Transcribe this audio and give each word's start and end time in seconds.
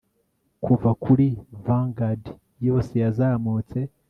Kuva 0.63 0.89
kuri 1.03 1.27
vanguard 1.65 2.23
yose 2.67 2.93
yazamutse 3.03 3.77